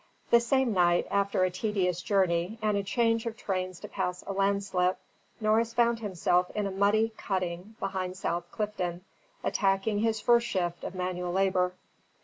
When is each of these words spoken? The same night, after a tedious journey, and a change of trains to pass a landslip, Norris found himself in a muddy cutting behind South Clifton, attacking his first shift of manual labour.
The 0.31 0.39
same 0.39 0.73
night, 0.73 1.05
after 1.11 1.43
a 1.43 1.51
tedious 1.51 2.01
journey, 2.01 2.57
and 2.59 2.75
a 2.75 2.81
change 2.81 3.27
of 3.27 3.37
trains 3.37 3.79
to 3.81 3.87
pass 3.87 4.23
a 4.25 4.33
landslip, 4.33 4.97
Norris 5.39 5.75
found 5.75 5.99
himself 5.99 6.49
in 6.55 6.65
a 6.65 6.71
muddy 6.71 7.13
cutting 7.17 7.75
behind 7.79 8.17
South 8.17 8.49
Clifton, 8.51 9.01
attacking 9.43 9.99
his 9.99 10.19
first 10.19 10.47
shift 10.47 10.83
of 10.83 10.95
manual 10.95 11.31
labour. 11.31 11.73